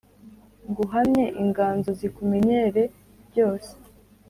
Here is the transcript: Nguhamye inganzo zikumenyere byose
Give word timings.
Nguhamye 0.69 1.25
inganzo 1.41 1.89
zikumenyere 1.99 2.83
byose 3.29 3.71